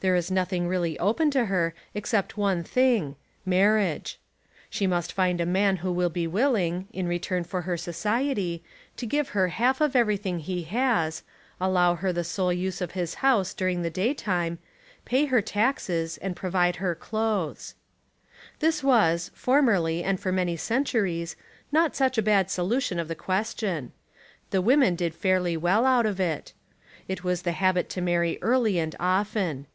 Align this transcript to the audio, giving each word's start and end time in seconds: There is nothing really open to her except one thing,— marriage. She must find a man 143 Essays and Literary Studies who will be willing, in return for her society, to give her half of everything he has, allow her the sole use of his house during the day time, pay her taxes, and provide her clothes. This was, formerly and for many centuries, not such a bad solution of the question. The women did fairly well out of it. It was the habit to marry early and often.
There 0.00 0.14
is 0.14 0.30
nothing 0.30 0.68
really 0.68 0.96
open 1.00 1.30
to 1.32 1.46
her 1.46 1.74
except 1.94 2.36
one 2.36 2.62
thing,— 2.62 3.16
marriage. 3.46 4.20
She 4.70 4.86
must 4.86 5.12
find 5.12 5.40
a 5.40 5.46
man 5.46 5.78
143 5.78 6.22
Essays 6.22 6.46
and 6.46 6.54
Literary 6.54 6.68
Studies 6.68 6.70
who 6.70 6.70
will 6.70 6.70
be 6.70 6.70
willing, 6.70 6.88
in 6.92 7.08
return 7.40 7.44
for 7.44 7.62
her 7.62 7.76
society, 7.78 8.62
to 8.98 9.06
give 9.06 9.30
her 9.30 9.48
half 9.48 9.80
of 9.80 9.96
everything 9.96 10.38
he 10.40 10.62
has, 10.64 11.22
allow 11.60 11.94
her 11.96 12.12
the 12.12 12.22
sole 12.24 12.52
use 12.52 12.80
of 12.82 12.90
his 12.92 13.14
house 13.14 13.52
during 13.54 13.80
the 13.82 13.90
day 13.90 14.12
time, 14.14 14.58
pay 15.06 15.24
her 15.24 15.40
taxes, 15.42 16.18
and 16.18 16.36
provide 16.36 16.76
her 16.76 16.94
clothes. 16.94 17.74
This 18.60 18.84
was, 18.84 19.30
formerly 19.34 20.04
and 20.04 20.20
for 20.20 20.30
many 20.30 20.56
centuries, 20.58 21.34
not 21.72 21.96
such 21.96 22.16
a 22.18 22.22
bad 22.22 22.48
solution 22.50 23.00
of 23.00 23.08
the 23.08 23.16
question. 23.16 23.90
The 24.50 24.62
women 24.62 24.94
did 24.94 25.14
fairly 25.16 25.56
well 25.56 25.84
out 25.86 26.04
of 26.06 26.20
it. 26.20 26.52
It 27.08 27.24
was 27.24 27.42
the 27.42 27.52
habit 27.52 27.88
to 27.90 28.00
marry 28.02 28.38
early 28.42 28.78
and 28.78 28.94
often. 29.00 29.66